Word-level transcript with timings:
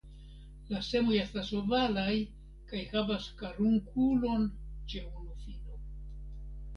La 0.75 0.79
semoj 0.85 1.17
estas 1.23 1.49
ovalaj 1.57 2.15
kaj 2.71 2.81
havas 2.93 3.27
karunkulon 3.41 4.47
ĉe 4.95 5.03
unu 5.11 5.37
fino. 5.43 5.77